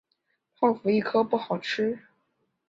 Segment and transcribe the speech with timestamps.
[0.57, 1.99] 泡芙一颗不好吃